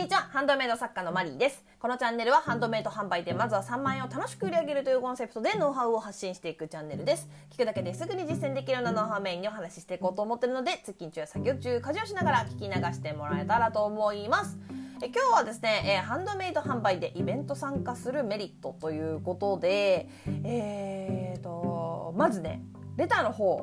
[0.00, 1.62] にちは、ハンドメイド作家のマリーです。
[1.78, 7.28] このチャンネルはハンドメイド販売でまずは3万円を楽しく売り上げるというコンセプトでノウハウを発信していくチャンネルです。
[7.50, 14.56] 聞くだけですぐに実践できるようなノウハウメインにお話ししていこうと思ってるので、通勤中や作業中、家事をしながら聞き流してもらえたらと思います。
[15.02, 20.08] え今日はですね、えー、ハンドメイド販売でイベント参加するメリットということで、
[20.44, 22.62] えーと、まずね、
[22.96, 23.60] レターの方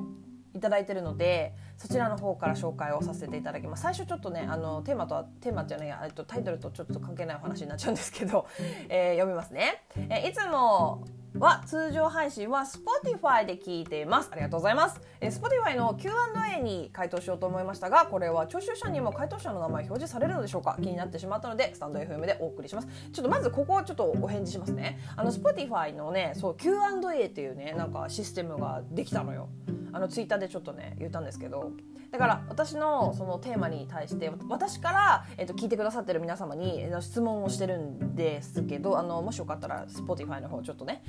[0.57, 3.83] いただいてるのでそちらの方から紹介をさせていただきます。
[3.83, 8.47] 最初ちょっとねあのテーマとはテーマじゃないやとタイトルとちょっと関係ないお話になっちゃうんですけど、
[8.89, 11.03] えー、読みますね、えー、いつも
[11.37, 14.29] は通常配信は Spotify で聞いています。
[14.31, 20.77] ありがとうございます、えー、Spotify の Q&A に回答しようと思いましたがこれは聴取者にも回答者の名前表示されるのでしょうか？
[20.81, 22.87] 気になってしまったのでスタンド FM でお送りします。
[23.13, 24.99] ちょっとまずここはちょっとお返事しますね。
[25.15, 29.49] あの Spotify のねそう Q&A っていうねなんかシステムができたのよ。
[29.93, 31.71] あのツイッターでちょっとね言ったんですけど
[32.11, 41.03] だから私のそのテーマに対して私から、えー、と聞いてくださってる皆様に質問をしてるんですけどあのもしよかったら Spotify の方ちょっとね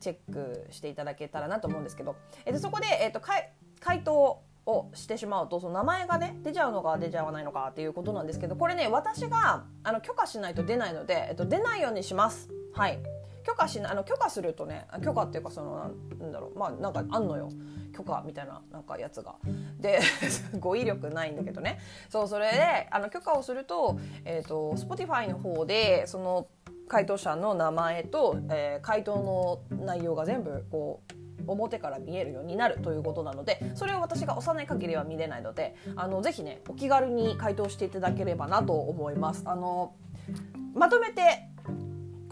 [0.00, 3.20] チェックしていただけたらなと思うんですけど、えー、とそこで、えー、と
[3.80, 12.50] 回答をしてしまうとその名前がね出ちゃうのか出ちゃわないのかっていうことなんですけどこれね私があの許可しないと出ないので、えっと、出ないようにします。
[12.74, 12.98] はい
[13.44, 17.50] 許可しなあの許可するとね許可っていうかそのなんだろうまあなんかあんのよ。
[17.94, 19.36] 許可みたいななんかやつが。
[19.78, 20.00] で
[20.58, 21.78] 語彙力ないんだけどね。
[22.08, 26.48] そうそれであの許可をすると,、えーと、Spotify の方でその
[26.88, 29.16] 回答者の名前と、えー、回答
[29.70, 39.42] の内容が全部こう表から見えるようになるということなのでそれを私が押さない限りは見れないのであのぜひねお気軽に回答していただければなと思います。
[39.46, 39.94] あの
[40.74, 41.48] まとめて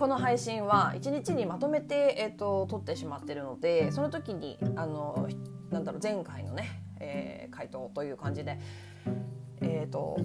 [0.03, 5.29] この配信は1日にまとめて、えーと、撮ってしまってるのでその時にあの
[5.71, 8.59] なんだろう前回のね、えー、回答という感じで
[9.61, 10.17] えっ、ー、と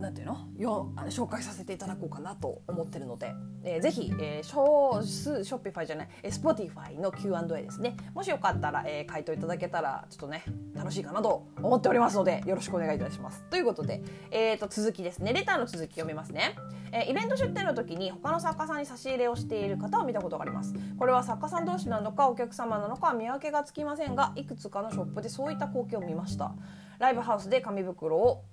[0.00, 0.48] なんていうの？
[0.56, 7.96] よあの紹介させていただこうかなと思ってるので、えー、ぜひ、えー、ショー Shopify じゃない、えー、 Spotify の Q&A ですね。
[8.14, 10.44] もしよかったら、えー、回答いただけたらちょっとね
[10.74, 13.44] 楽しいかなと思っておりますのでよろしくお願いいたします。
[13.50, 15.32] ということで、えーと、続きですね。
[15.32, 16.56] レターの続き読みますね、
[16.92, 20.74] えー、イベント出店の時に他の作家さんに差し入れをしている方を見たことがあります。
[20.98, 26.54] これは作家さん同士なのかお客様なのか見分けがつきませんがいくつかのショップでそういった光景を見ました。
[26.98, 28.44] ライブハウスで紙袋を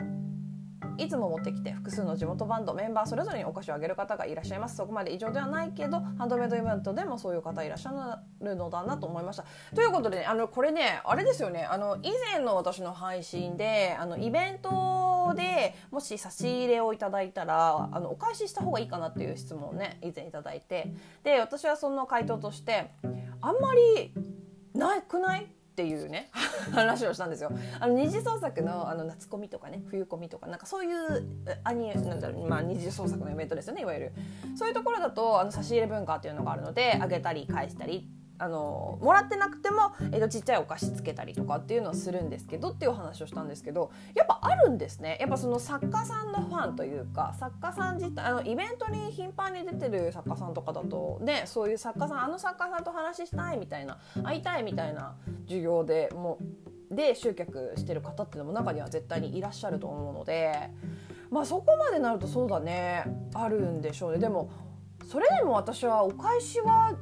[0.97, 4.75] いつも持ってきて複数の地元バンドメンバーそれぞれにお菓子をあげる方がいらっしゃいます。
[4.77, 9.45] そこまで異常ではないけどハンドメイドイベントでもそういう方いらっしゃるのだなと思いました。
[9.75, 11.63] ということで、ね、あのこれねあれですよね。
[11.65, 20.91] あの以前の私の配信であのイベントでもし差し入れをいただいたらあのお返しした方がいいかなっていう質問をね以前いただいて。
[21.23, 22.89] で私はその回答として
[23.41, 24.13] あんまり
[24.73, 25.47] なくない？
[25.77, 26.31] っていうね
[26.73, 27.51] 話をしたんですよ。
[27.79, 31.23] あの二次創作のあの夏コミとかね冬コミとかなんかそういう
[31.63, 34.13] アニなんだろうまあ二次創作のイベントですよねいわゆる。
[34.55, 45.17] そういうところだとあの差し入れ文化っていうのがあるのであげたり返したりあのもらってなくても、えー、とちっちゃいお菓子つけたりとかっていうのをするんですけどっていう話をしたんですけどやっぱあるんですね。
[45.19, 55.15] やっぱその作家さんのファンというか作家さん自体あのイベントに頻繁に出てる作家さんとかだとねそういう作家さんあの作家さんと話したいみたいな会いたいみたいな
[55.45, 56.37] 授業でも
[56.91, 60.69] うで集客してる方っていうのも中には絶対にいらっしゃると思うので
[61.29, 63.03] まあそこまでなるとそうだね。
[63.33, 64.19] あるんでしょうね。
[64.19, 64.49] でも
[65.05, 66.95] それでも私はお返しは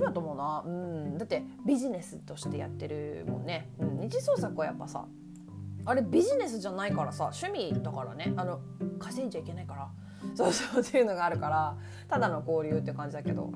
[0.00, 5.06] 丈夫だと思うな、うん、だってビジネスとしてやってるもんね、うん、二次創作はやっぱさ
[5.84, 8.32] あれビジネスじゃないからさ趣味だからね。
[8.36, 8.60] あの
[8.98, 9.88] 稼いじゃいけないから。
[10.34, 11.76] そうそうっていうのがあるから
[12.08, 13.50] ただの交流って感じだけど。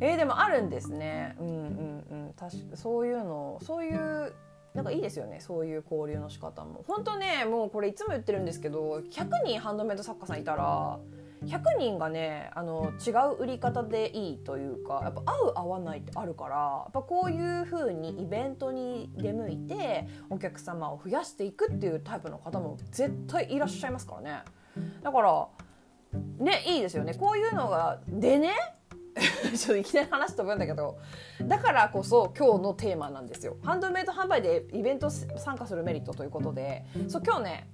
[0.00, 1.36] えー、でもあるんですね。
[1.38, 2.34] うんうんうん。
[2.36, 4.34] 確かそういうのそういう
[4.74, 5.38] なんかいいですよね。
[5.40, 6.84] そういう交流の仕方も。
[6.86, 10.98] 本当ねもうこれいつも言ってるんですけど100人ハンドメイド作家さんいたら
[11.44, 24.42] 100人がねあの違う売り方でいいというかやっぱ合う合わないってあるからやっぱこういう風にイベントに出向いてお客様を増やしていくっていうタイプの方も絶対いらっしゃいますからね。
[25.02, 25.48] だから
[26.38, 27.14] ねいいですよね。
[27.14, 28.52] こういうのがでね？
[29.54, 30.98] ちょっといきなり話飛ぶんだけど。
[31.42, 33.56] だからこそ今日のテーマなんですよ。
[33.62, 36.84] ハンドメイド販売でイベント参加するメリットということで。
[37.08, 37.68] そう今日ね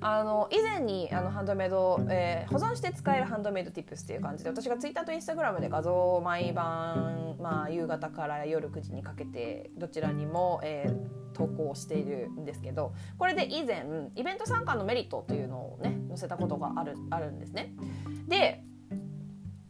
[0.00, 13.86] あの以前にあのハンドメイド、えー、保存して使えるハンドメイドティップスっていう感じで私がツイッターとインスタグラムで画像を毎晩、まあ、夕方から夜9時にかけてどちらにも、えー、投稿しているんですけどこれで以前
[14.16, 17.72] イベント参加のメリットというのをね載せたことがあるあるんですね。
[18.28, 18.64] で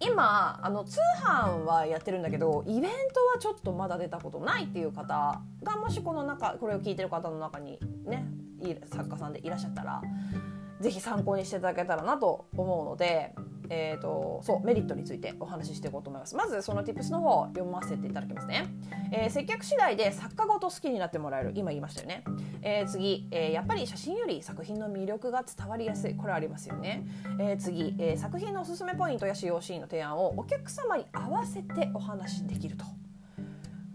[0.00, 8.25] 今あの通販はやってるんだけどイベントはちょっとまだ出たことないっていう方がもしこの中これを聞いてる方の中にね
[8.93, 10.03] 作家さんでいらっしゃったら
[10.81, 13.35] 是非参考にしていただけたらなと思うので、
[13.70, 16.37] えーと、そうメリットについてお話ししていこうと思います。
[16.37, 18.67] まずその tips の方読ませていただきますね、
[19.12, 21.53] えー、接客次第で作家ごと好きになってもらえる。
[21.55, 22.25] 今言いましたよね、
[22.62, 26.15] えー、次、えー、やっぱり写真より作品の魅力が伝わりやすい。
[26.15, 27.06] これありますよね、
[27.38, 32.85] え次、え作品のおすすめポイントや使用シーンの提案をお客様に合わせてお話しできると。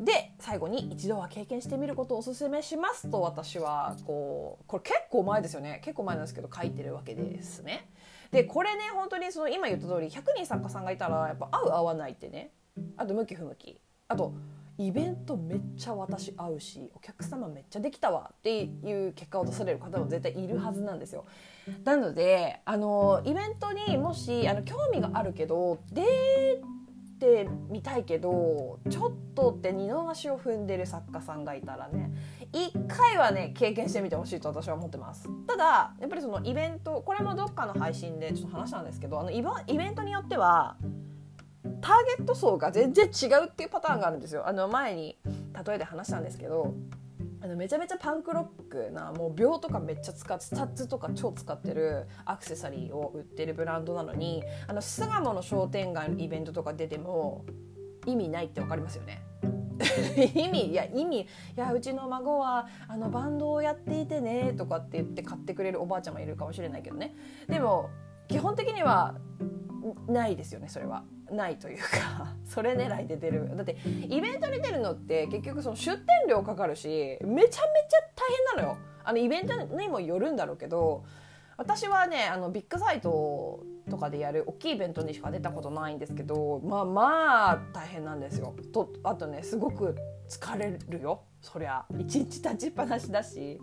[0.04, 5.82] で最後に一度は経験してみることをお勧めしますと私はこうこれ結構前ですよね。
[5.84, 7.88] 結構前なんですけど書いてるわけですね。
[8.34, 12.52] でこれね本当にその今言った通り100人作家さんがいたらやっぱ合う合わないってね
[12.98, 14.34] あと向き不向きあと
[14.80, 21.26] イベントめっちゃ私合うしお客様めっちゃできたわっていう結果を出される方も絶対いるはずなんですよ。
[21.84, 26.04] なのであのイベントにもしあの興味があるけど出
[27.20, 32.12] てみたいけどちょっとって二の足を踏んでる作家さんがいたらね
[32.54, 40.78] 一回はね経験してみてほしいと私は思ってますただやっぱりそのイベントこれもどっかの配信でちょっと話したんですけどあのイベントによっては
[41.82, 45.18] ターゲット層が全然違うっていうパターンがあるんですよあの前に
[45.66, 46.76] 例えで話したんですけど
[47.42, 57.44] あのめちゃめちゃパンクロックなもう鋲とかめっちゃ使ってスタッズとか超使ってるアクセサリーを売ってるブランドなのにあの巣鴨の商店街のイベントとか出ても
[58.06, 59.22] 意味ないって分かりますよね。
[60.36, 67.16] 意味いや意味いやうちの孫はあのバンドをやっていてねとかって言って買ってくれるおばあちゃんもいるかもしれないけどね。
[67.48, 67.90] でも
[68.28, 69.16] 基本的には
[70.08, 71.04] ないですよねそれは。
[71.32, 73.56] ないというか それ狙いで出る。
[73.56, 77.66] だってイベントに出るのって結局その出店料かかるしめちゃめちゃ大
[78.56, 78.78] 変なのよ。
[79.04, 81.04] あのイベントにもよるんだろうけど
[81.58, 88.56] 私はねあのビッグサイトとかでやる大きいイベントにしか出たことないんですけどまあまあ大変なんですよ。
[88.72, 89.96] とあとねすごく
[90.30, 91.24] 疲れるよ。
[91.42, 93.60] そりゃ一日立ちっぱなしだし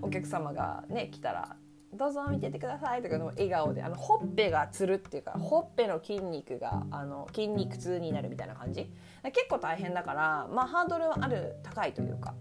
[0.00, 1.56] お客様がね来たら
[1.92, 8.92] どうぞ見ててくださいとかの笑顔であのほっぺがつるっていうかほっぺの筋肉があの筋肉痛になるみたいな感じ。
[9.24, 12.34] 結構大変だからまあハードルはある高いというか。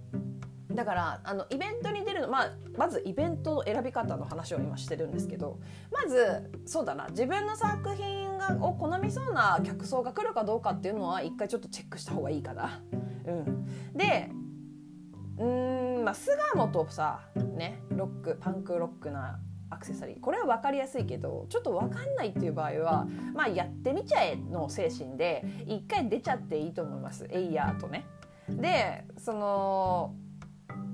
[0.74, 5.60] だからあのイベントに出るの、まあ、まずイベントの選び方の話を今してるんですけど
[5.92, 12.82] まずそうだな自分の作品がを好みそうな客層が来るかどうかっていうのは一回ちょっとチェックした方がいいかな。
[13.26, 13.66] うん、
[13.96, 14.30] で
[15.38, 28.06] うんまあ巣鴨とさねロックパンクロックなアクセサリーこれは分かりやすいけどちょっと分かんないっていう場合はまあやってみちゃえの精神で一回出ちゃっていいと思いますエイヤーとね。
[28.50, 30.14] でその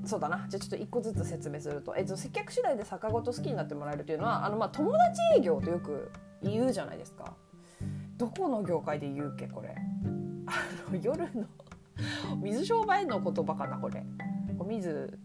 [0.10, 0.46] そうだな。
[0.50, 6.12] じゃあちょっと一個ずつ説明すると、えっと、接客次第で逆ごと好きになってもらえるというのはあの、まあ、友達営業とよく
[6.42, 7.36] 言うじゃないですか。
[8.18, 9.76] どこの業界で言うっけこれ。
[10.48, 11.46] あの夜の
[12.42, 14.04] 水商売の言葉かなこれ。
[14.58, 15.20] お水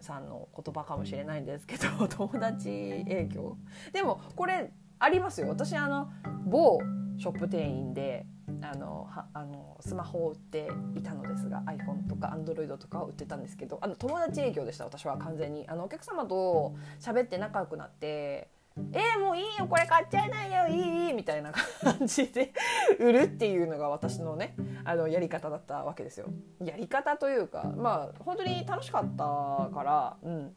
[0.00, 3.56] さんの言葉かもしれないんですけど友達営業。
[3.92, 5.48] でもこれありますよ。
[5.48, 6.10] 私あの
[6.44, 6.78] 某
[7.18, 8.26] ショップ店員で
[8.62, 15.66] あのはあのスマホを売っていたのですが iPhone とか Android とかを売ってたんですけどあの友達営業でした私は完全に。
[15.68, 18.48] あのお客様と喋って仲良くなって
[18.92, 21.50] えー、もういいよこれ買っちゃいないよいいみたいな
[21.82, 22.52] 感じで
[23.00, 24.54] 売るっていうのが私のね
[24.84, 26.26] あのやり方だったわけですよ。
[26.60, 30.56] やり方というかまあ本当に楽しかったから、うん、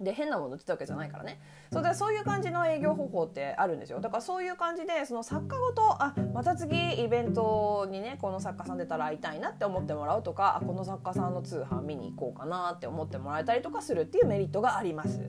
[0.00, 1.40] で変なもの売ってたわけじゃないからね。
[1.72, 4.00] そうだそういう感じの営業方法ってあるんですよ。
[4.00, 15.20] だからそういう感じでその作家ごとあまた次イベントにねこの作家さん出たら会いたいなって思ってもらうとかあこの作家さんの通販見に行こうかなって思ってもらえたりとかするっていうメリットがあります。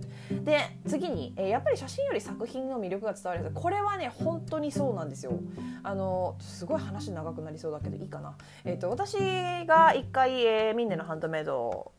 [0.43, 3.53] で次に、えー、やっぱり写真より作品の魅力が伝わりやす。
[3.53, 5.31] いこれはね本当にそうなんですよ。
[5.83, 8.35] あのすごい話長くなりそうだけどいいかな。
[8.65, 9.15] えっ、ー、と私
[9.65, 11.93] が一回、えー、ミンネのハンドメイド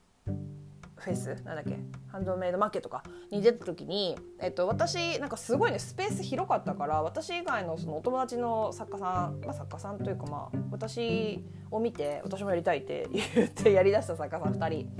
[1.00, 1.76] フェスなんだっけ？
[2.08, 3.02] ハンドメイドマーケットか。
[3.30, 14.90] に出た時に、えっと、私なんかすごいねスペース広かったから私以外のそのお友達の作家さん、まあ、作家さんというかまあ私を見て私もやりたいって 言ってやりだした作家さん2人。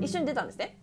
[0.00, 0.78] 一緒に出たんですね。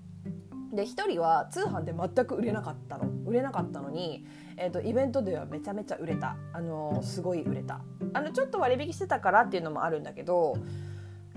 [0.74, 3.10] で1人は通販で全く売れなかったの。
[3.26, 4.26] 売れなかったのに、
[4.58, 6.36] えーと、イベントではめちゃめちゃ売れた。
[6.54, 7.82] あのすごい売れた。
[8.14, 10.56] あのちょっと割引してたからっていうのもあるんだけど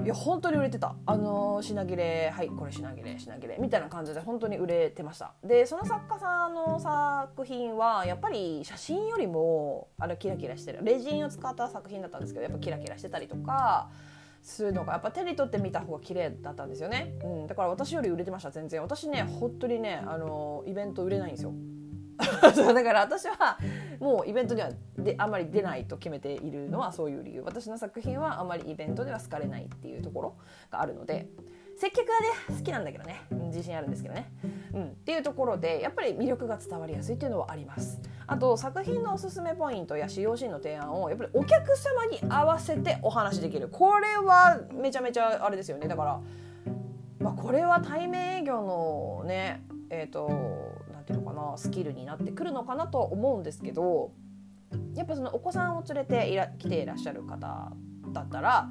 [0.03, 0.95] いや本当に売れてた。
[1.07, 5.35] あの品切れはいこれ品切れ品切れみたいな感じで本当に売れてました。
[5.45, 10.81] でその作家さんの作品はやっぱり写真よりもあれキラキラしてる。
[10.83, 13.91] レジンを使った作品だったんですけどやっぱキラキラしてたりとか
[14.43, 18.81] するのがやっぱ手に取って見た方が綺麗だったんですよね、うん、だから私より売れてました全然。
[18.81, 21.53] 私ね本当にねあのイベント売れないんですよ。
[22.55, 23.59] そうだから私は
[23.99, 27.43] もうイベントにはであんまり出ないと決めているのはそういう理由。
[27.43, 30.35] 私の作品はあまりイベントでは好かれないっていうところ
[30.71, 31.29] があるので
[31.77, 32.27] 接客がね
[32.59, 34.31] 好きなんだけどね自信あるんですけどね、
[34.75, 38.01] うん、っていうところでやっぱり魅力が伝わりやすいっていうのはあります。
[38.27, 43.69] あと作品のおすすめポイントや使用シーンの提案をやっぱりお客様に合わせてお話しできる。
[43.69, 45.89] これはめちゃめちゃあれですよね。
[45.89, 46.21] だから
[47.21, 50.90] まあ、これは対面営業のねえっ、ー、と何ていうのか
[51.41, 54.13] なスキルになってくるのかなと思うんですけど
[54.95, 57.73] やっぱそのお子さんを連れていら来ていらっしゃる方
[58.13, 58.69] だったら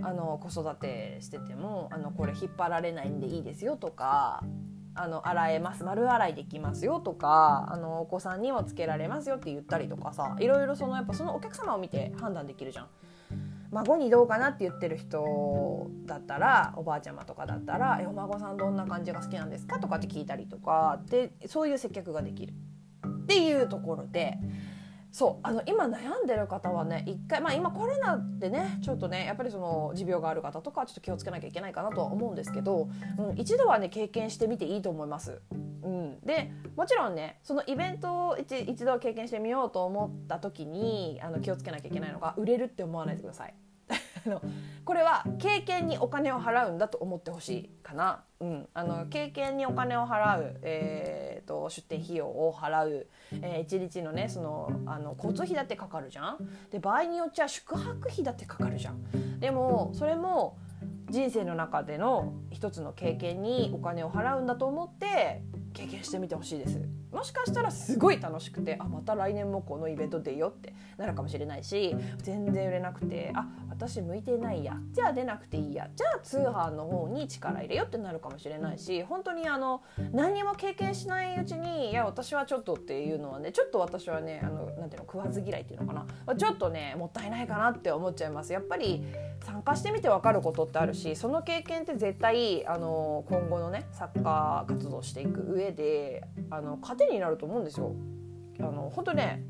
[0.00, 4.42] あの子育てしててもあのこれ引っ張られないんでいいですよとか
[4.94, 12.86] あの洗えます丸洗いできますよとかあのお子さんにもつけられますよって言ったりとかさいろいろそのやっぱそのお客様を見て判断できるじゃん。
[13.72, 22.52] 孫にどうかなって言ってる人だったらおばあちゃまとかだったら「えお孫さんどんな感じが好きなんですか?」とかって聞いたりとかでそういう接客ができる
[23.06, 24.38] っていうところで
[25.10, 32.88] そうあの今悩んでる方はね一回まあ今コロナでねちょっとねやっぱりその持病がある方とかちょっと気をつけなきゃいけないかなとは思うんですけど、
[33.18, 35.40] うん、一度はね経験してみていいと思います。
[35.82, 43.54] うん、でもちろんねそのイベントを一一度経験してみようと思った時にあの気をつけなきゃいけないのが売れるって思わないでください。
[44.26, 44.40] の
[44.84, 56.38] これは経験にお金を払うんだと思ってほしいかな、うん、あの経験にお金を払う、えーと、出店費用を払う、えー、1日のねそのあの交通費だってかかるじゃん。
[56.70, 59.40] で場合によっちゃ宿泊費だってかかるじゃん。
[59.40, 60.56] でもそれも
[61.12, 65.42] 人生の中での一つの経験にお金を払うんだと思って
[65.74, 66.80] 経験してみてほしいです。
[67.12, 86.06] もしかしたらすごい楽しくてあまた来年もこのイベント出よってなるかもしれないし全然売れなくてあ私向いてないやじゃあ出なくていいやじゃあ通販の方に力入れよってなるかもしれないし本当にあの何も経験しないうちにいや私はちょっとっていうのはねちょっと私はねあのなんていうの食わず嫌いっていうのかな。
[86.34, 88.54] ちょっとねもったいないかなって思っちゃいます。
[88.54, 89.04] やっぱり
[89.44, 97.94] 参加してみて分かることってあるしその経験って絶対あの今後のね作家活動していく上であの糧になると思うんですよ。
[98.60, 99.44] あの本当ね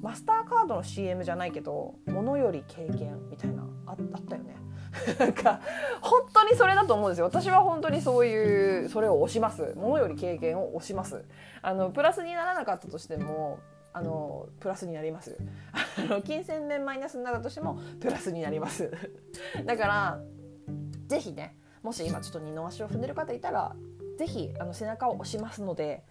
[0.00, 3.96] マスターカードの CM じゃないけど「ものより経験」みたいなあっ
[4.28, 4.56] たよね。
[5.18, 5.60] なんか
[6.00, 11.26] 本当にそれだと思うんですよ私は本当にそういうそれを推しますものより経験を推します
[11.60, 13.58] あのプラスにならなかったとしても
[13.92, 15.36] あのプラスになります。
[15.72, 18.90] あの金銭面マイナスになったとしてもプラスになります。
[19.66, 20.20] だから
[21.08, 23.74] 是非ねもし今ちょっと二の足を踏んでる方いたら
[24.18, 26.04] 是非あの背中を押しますので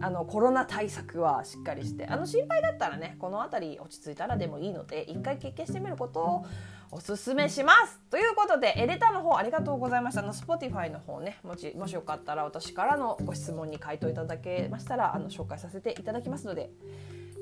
[0.00, 6.46] あのコロナ対策はしっかりしてあの心配だったらねこの辺り落ち着いたらでもいいので一回経験してみることを
[6.94, 7.98] おすすめします。
[8.08, 10.20] ということでエレターの方ありがとうございました。
[10.20, 16.70] あの Spotify の方ねもしもしよかったら私からのご質問に回答いただけましたらあの紹介させていただきますので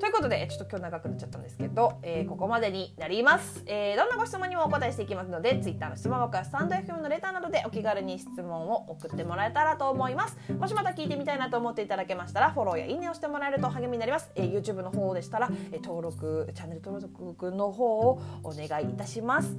[0.02, 10.36] ということでちょっと今日長くなっちゃったんですけど、えー、ここまでになります、えー、どんなご質問にもお答えしていきますので Twitter の質問箱やスタンド FM のレターなどでお気軽に質問を送ってもらえたらと思います。
[10.58, 19.56] もしまた聞いてみたいなと思っていただけましたらフォローやいいねをしてもらえると励みになります、えー、YouTube の方でしたら、え登録チャンネル登録の方をお願いいたします。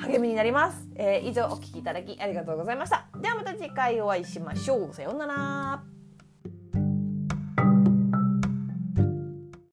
[0.00, 3.06] 励みになります、え以上お聞きいただきありがとうございました。
[3.22, 4.92] ではまた次回お会いしましょう。
[4.92, 5.97] さようなら